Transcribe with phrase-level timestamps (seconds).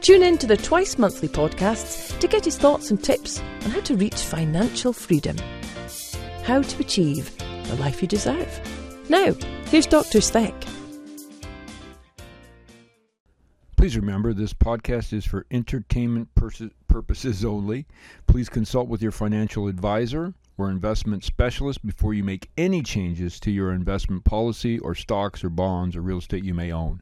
[0.00, 3.80] Tune in to the twice monthly podcasts to get his thoughts and tips on how
[3.80, 5.36] to reach financial freedom.
[6.42, 8.60] How to achieve the life you deserve.
[9.10, 9.34] Now,
[9.66, 10.22] here's Dr.
[10.22, 10.54] Speck.
[13.76, 16.28] Please remember this podcast is for entertainment
[16.88, 17.86] purposes only.
[18.26, 23.50] Please consult with your financial advisor or investment specialist before you make any changes to
[23.50, 27.00] your investment policy or stocks or bonds or real estate you may own.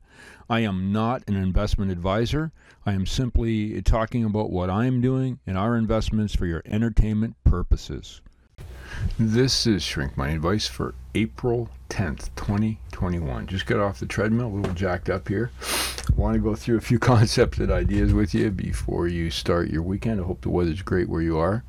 [0.48, 2.52] I am not an investment advisor.
[2.86, 7.34] I am simply talking about what I am doing and our investments for your entertainment
[7.42, 8.20] purposes.
[9.18, 13.46] This is Shrink Money Advice for April 10th, 2021.
[13.48, 15.50] Just got off the treadmill, a little jacked up here.
[16.16, 19.83] Want to go through a few concepts and ideas with you before you start your
[19.83, 20.20] weekend.
[20.20, 21.64] I hope the weather's great where you are.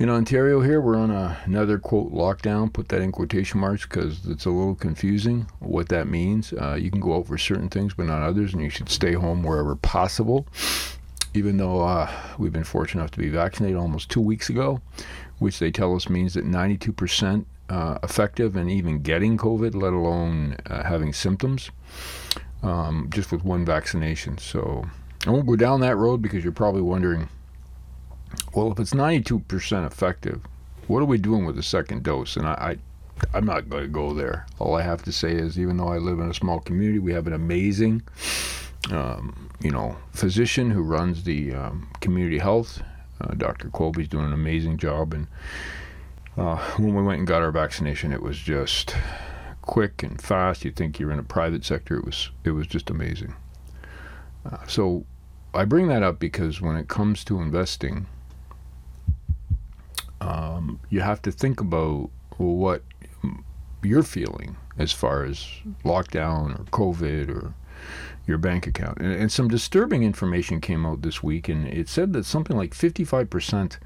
[0.00, 2.72] In Ontario, here, we're on a, another quote lockdown.
[2.72, 6.54] Put that in quotation marks because it's a little confusing what that means.
[6.54, 9.12] Uh, you can go out for certain things, but not others, and you should stay
[9.12, 10.46] home wherever possible.
[11.34, 14.80] Even though uh, we've been fortunate enough to be vaccinated almost two weeks ago,
[15.38, 20.56] which they tell us means that 92% uh, effective in even getting COVID, let alone
[20.64, 21.70] uh, having symptoms,
[22.62, 24.38] um, just with one vaccination.
[24.38, 24.82] So
[25.26, 27.28] I won't go down that road because you're probably wondering
[28.54, 30.40] well, if it's 92% effective,
[30.86, 32.36] what are we doing with the second dose?
[32.36, 32.76] And I,
[33.32, 34.46] I am not going to go there.
[34.58, 37.12] All I have to say is, even though I live in a small community, we
[37.12, 38.02] have an amazing,
[38.90, 42.82] um, you know, physician who runs the um, community health.
[43.20, 43.68] Uh, Dr.
[43.70, 45.26] Colby's doing an amazing job, and
[46.36, 48.96] uh, when we went and got our vaccination, it was just
[49.62, 50.64] quick and fast.
[50.64, 51.96] You'd think you're in a private sector.
[51.96, 53.34] It was it was just amazing.
[54.50, 55.04] Uh, so
[55.52, 58.06] I bring that up because when it comes to investing
[60.20, 62.82] um, you have to think about what
[63.82, 65.46] you're feeling as far as
[65.84, 67.54] lockdown or COVID or
[68.26, 68.98] your bank account.
[68.98, 72.74] And, and, some disturbing information came out this week, and it said that something like
[72.74, 73.78] 55%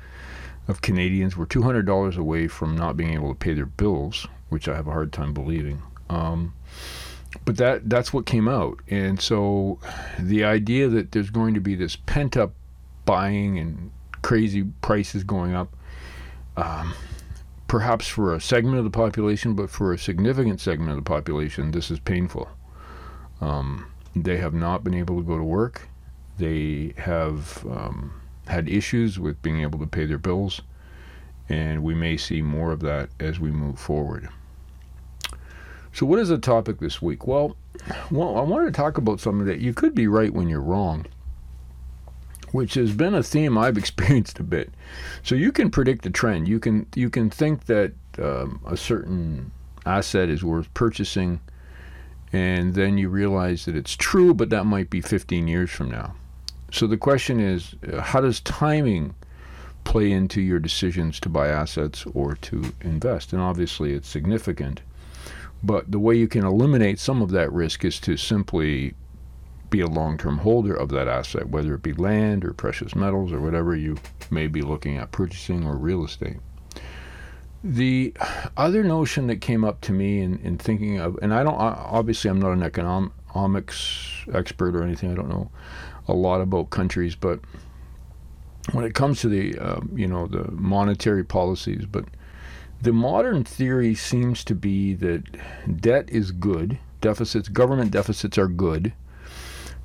[0.69, 4.75] of Canadians were $200 away from not being able to pay their bills, which I
[4.75, 5.83] have a hard time believing.
[6.09, 6.55] Um,
[7.45, 9.81] but that that's what came out, and so
[10.21, 12.53] the idea that there's going to be this pent up
[13.07, 13.91] buying and
[14.23, 15.75] crazy prices going up
[16.57, 16.95] um,
[17.69, 21.71] perhaps for a segment of the population, but for a significant segment of the population,
[21.71, 22.49] this is painful.
[23.41, 25.89] Um, they have not been able to go to work.
[26.39, 30.63] They have um, had issues with being able to pay their bills,
[31.49, 34.29] and we may see more of that as we move forward.
[35.93, 37.27] So, what is the topic this week?
[37.27, 37.57] Well,
[38.11, 41.07] well, I wanted to talk about something that you could be right when you're wrong
[42.55, 44.73] which has been a theme I've experienced a bit.
[45.25, 46.47] So you can predict the trend.
[46.47, 49.51] You can you can think that um, a certain
[49.85, 51.41] asset is worth purchasing,
[52.33, 56.15] and then you realize that it's true, but that might be 15 years from now.
[56.71, 59.17] So the question is, uh, how does timing
[59.83, 63.33] play into your decisions to buy assets or to invest?
[63.33, 64.81] And obviously, it's significant.
[65.65, 68.95] But the way you can eliminate some of that risk is to simply
[69.75, 73.33] be a long term holder of that asset, whether it be land or precious metals
[73.33, 73.97] or whatever you
[74.31, 76.37] may be looking at purchasing or real estate.
[77.65, 78.15] The
[78.57, 82.31] other notion that came up to me in, in thinking of, and I don't, obviously,
[82.31, 85.51] I'm not an economics expert or anything, I don't know
[86.07, 87.41] a lot about countries, but
[88.71, 92.05] when it comes to the, uh, you know, the monetary policies, but
[92.81, 95.25] the modern theory seems to be that
[95.81, 98.93] debt is good, deficits, government deficits are good,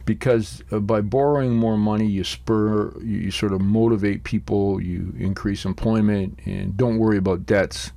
[0.09, 5.13] because uh, by borrowing more money, you spur, you, you, sort of motivate people, you
[5.19, 7.91] increase employment, and don't worry about debts.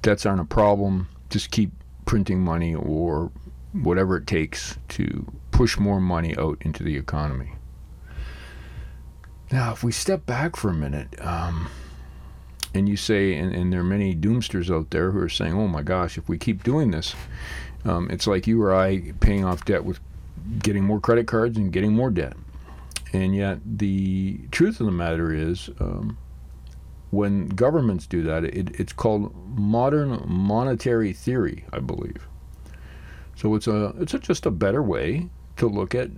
[0.00, 1.08] Debts aren't a problem.
[1.30, 1.72] Just keep
[2.06, 3.32] printing money or
[3.72, 7.50] whatever it takes to push more money out into the economy.
[9.50, 11.68] Now, if we step back for a minute, um,
[12.72, 15.66] and you say, and, and, there are many doomsters out there who are saying, oh
[15.66, 17.16] my gosh, if we keep doing this,
[17.84, 19.98] um, it's like you or I paying off debt with
[20.58, 22.34] getting more credit cards and getting more debt.
[23.12, 26.18] And yet, the truth of the matter is, um,
[27.10, 32.26] when governments do that, it, it's called modern monetary theory, I believe.
[33.34, 36.10] So it's a it's a, just a better way to look at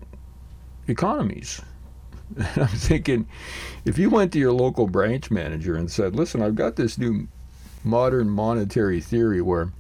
[0.88, 1.60] economies.
[2.36, 3.28] And I'm thinking,
[3.84, 7.28] if you went to your local branch manager and said, listen, I've got this new
[7.84, 9.72] modern monetary theory where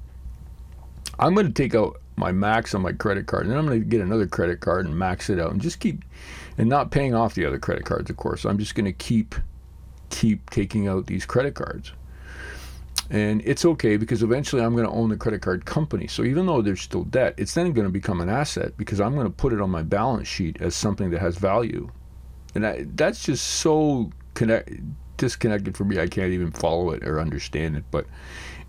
[1.18, 3.80] I'm going to take out my max on my credit card and then I'm going
[3.80, 6.04] to get another credit card and max it out and just keep
[6.56, 9.34] and not paying off the other credit cards of course I'm just going to keep
[10.10, 11.92] keep taking out these credit cards
[13.10, 16.06] and it's okay because eventually I'm going to own the credit card company.
[16.06, 19.14] So even though there's still debt, it's then going to become an asset because I'm
[19.14, 21.90] going to put it on my balance sheet as something that has value.
[22.54, 24.70] And I, that's just so connect,
[25.16, 25.98] disconnected for me.
[25.98, 27.84] I can't even follow it or understand it.
[27.90, 28.06] But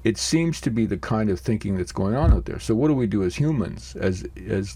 [0.03, 2.59] it seems to be the kind of thinking that's going on out there.
[2.59, 4.75] So what do we do as humans, as as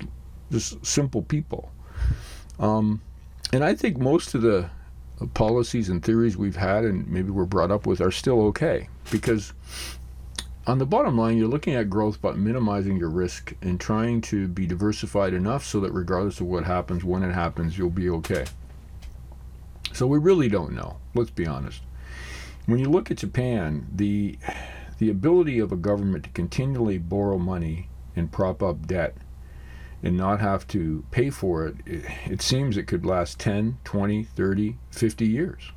[0.52, 1.72] just simple people?
[2.60, 3.02] Um,
[3.52, 4.70] and I think most of the
[5.34, 9.54] policies and theories we've had and maybe we're brought up with are still okay because
[10.68, 14.48] on the bottom line you're looking at growth but minimizing your risk and trying to
[14.50, 18.46] be diversified enough so that regardless of what happens when it happens you'll be okay
[19.94, 21.82] so we really don't know let's be honest
[22.66, 24.38] when you look at Japan the
[24.98, 29.16] the ability of a government to continually borrow money and prop up debt
[30.02, 34.24] and not have to pay for it, it, it seems it could last 10, 20,
[34.24, 35.72] 30, 50 years.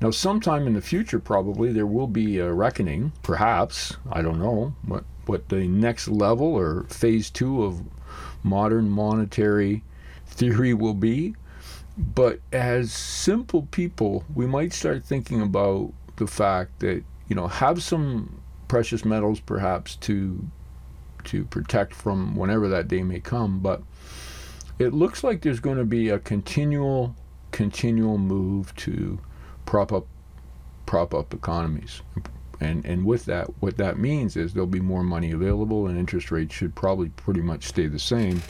[0.00, 4.74] Now, sometime in the future, probably there will be a reckoning, perhaps, I don't know,
[4.84, 7.82] what, what the next level or phase two of
[8.42, 9.84] modern monetary
[10.26, 11.36] theory will be.
[11.96, 17.82] But as simple people, we might start thinking about the fact that, you know, have
[17.82, 20.46] some precious metals perhaps to
[21.24, 23.58] to protect from whenever that day may come.
[23.60, 23.80] But
[24.78, 27.16] it looks like there's going to be a continual,
[27.50, 29.18] continual move to
[29.64, 30.06] prop up,
[30.84, 32.02] prop up economies.
[32.60, 36.30] And, and with that, what that means is there'll be more money available, and interest
[36.30, 38.42] rates should probably pretty much stay the same.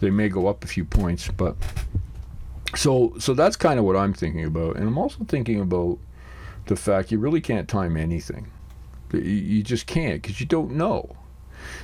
[0.00, 1.56] They may go up a few points, but
[2.76, 4.76] so so that's kind of what I'm thinking about.
[4.76, 5.98] And I'm also thinking about
[6.70, 8.46] the fact you really can't time anything.
[9.12, 11.16] You just can't because you don't know.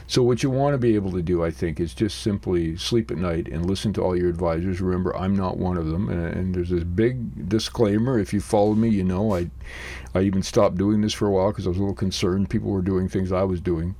[0.06, 3.10] So what you want to be able to do, I think, is just simply sleep
[3.10, 4.80] at night and listen to all your advisors.
[4.80, 8.16] Remember, I'm not one of them, and, and there's this big disclaimer.
[8.16, 9.50] If you follow me, you know I,
[10.14, 12.70] I even stopped doing this for a while because I was a little concerned people
[12.70, 13.96] were doing things I was doing.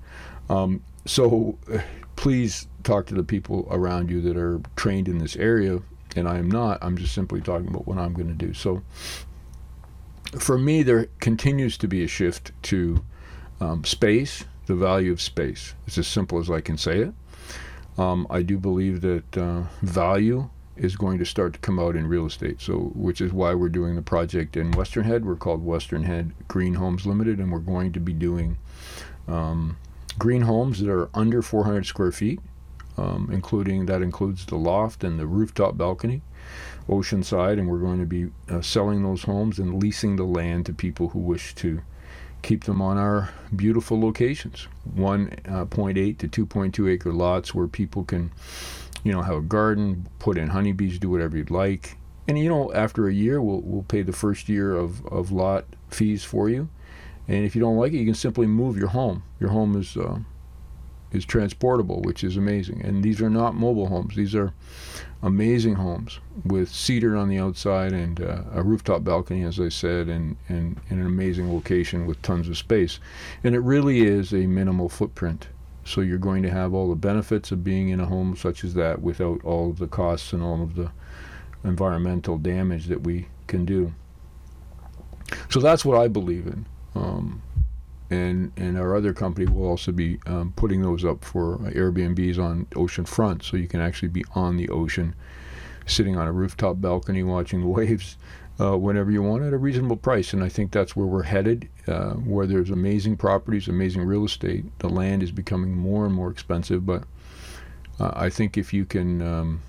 [0.49, 1.59] Um, so
[2.15, 5.83] please talk to the people around you that are trained in this area,
[6.15, 6.79] and I am not.
[6.81, 8.55] I'm just simply talking about what I'm going to do.
[8.55, 8.85] So
[10.39, 13.05] for me, there continues to be a shift to
[13.61, 15.75] um, space the value of space.
[15.87, 17.15] It's as simple as I can say it.
[17.99, 22.07] Um, I do believe that uh, value is going to start to come out in
[22.07, 22.61] real estate.
[22.61, 25.25] So, which is why we're doing the project in Western Head.
[25.25, 28.59] We're called Western Head Green Homes Limited, and we're going to be doing
[29.27, 29.79] um,
[30.19, 32.41] green homes that are under 400 square feet,
[32.97, 36.23] um, including that includes the loft and the rooftop balcony,
[36.89, 40.73] oceanside, and we're going to be uh, selling those homes and leasing the land to
[40.73, 41.81] people who wish to
[42.43, 44.69] keep them on our beautiful locations.
[44.97, 48.31] 1.8 uh, to 2.2 acre lots where people can
[49.03, 51.97] you know have a garden put in honeybees do whatever you'd like.
[52.29, 55.65] And you know after a year we'll, we'll pay the first year of, of lot
[55.89, 56.69] fees for you.
[57.29, 59.23] And if you don't like it you can simply move your home.
[59.41, 60.21] Your home is uh,
[61.17, 62.83] is transportable, which is amazing.
[62.83, 64.53] And these are not mobile homes; these are
[65.23, 70.09] amazing homes with cedar on the outside and uh, a rooftop balcony, as I said,
[70.09, 73.01] and, and, an amazing location with tons of space.
[73.43, 75.49] And it really is a minimal footprint.
[75.85, 78.75] So you're going to have all the benefits of being in a home such as
[78.75, 80.91] that without all of the costs and all of the
[81.65, 83.93] environmental damage that we can do.
[85.51, 86.67] So that's what I believe in.
[86.95, 87.43] Um,
[88.11, 92.67] and and our other company will also be um, putting those up for Airbnbs on
[92.77, 95.15] ocean front, so you can actually be on the ocean,
[95.87, 98.17] sitting on a rooftop balcony watching the waves
[98.61, 100.33] uh, whenever you want at a reasonable price.
[100.33, 104.65] And I think that's where we're headed, uh, where there's amazing properties, amazing real estate.
[104.79, 107.05] The land is becoming more and more expensive, but
[107.99, 109.23] uh, I think if you can.
[109.23, 109.61] Um,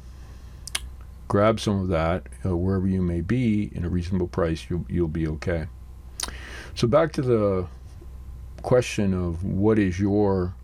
[1.27, 5.08] grab some of that uh, wherever you may be in a reasonable price, you'll you'll
[5.08, 5.67] be okay.
[6.75, 7.67] So back to the
[8.61, 10.55] question of what is your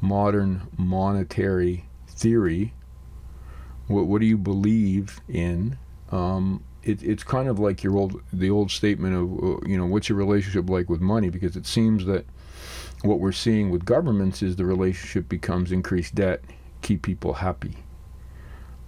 [0.00, 2.74] modern monetary theory?
[3.86, 5.78] What, what do you believe in?
[6.10, 9.86] Um, it, it's kind of like your old the old statement of uh, you know
[9.86, 12.24] what's your relationship like with money because it seems that
[13.02, 16.42] what we're seeing with governments is the relationship becomes increased debt
[16.82, 17.76] keep people happy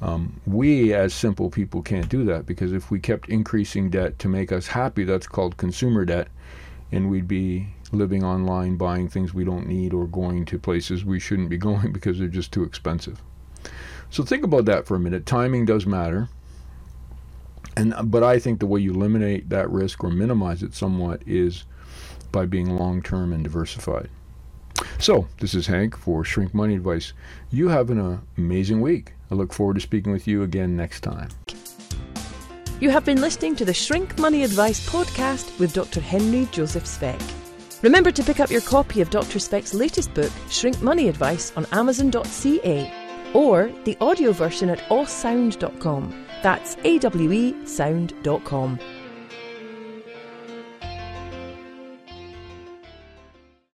[0.00, 4.28] um, we as simple people can't do that because if we kept increasing debt to
[4.28, 6.28] make us happy that's called consumer debt
[6.92, 11.18] and we'd be living online, buying things we don't need, or going to places we
[11.18, 13.20] shouldn't be going because they're just too expensive.
[14.10, 15.26] So think about that for a minute.
[15.26, 16.28] Timing does matter.
[17.76, 21.64] And but I think the way you eliminate that risk or minimize it somewhat is
[22.32, 24.10] by being long term and diversified.
[24.98, 27.12] So, this is Hank for Shrink Money Advice.
[27.50, 29.12] You have an amazing week.
[29.30, 31.28] I look forward to speaking with you again next time.
[32.80, 36.00] You have been listening to the Shrink Money Advice podcast with Dr.
[36.00, 37.20] Henry Joseph Speck.
[37.82, 39.38] Remember to pick up your copy of Dr.
[39.38, 42.92] Speck's latest book, Shrink Money Advice, on Amazon.ca
[43.32, 46.26] or the audio version at awesound.com.
[46.42, 48.78] That's awesound.com.